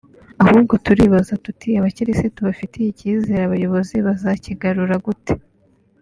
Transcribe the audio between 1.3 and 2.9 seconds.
tuti abakirisitu bafitiye